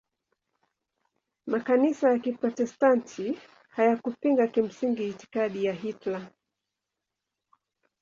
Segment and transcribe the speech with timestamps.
[1.47, 6.31] Makanisa ya Kiprotestanti hayakupinga kimsingi itikadi ya Hitler.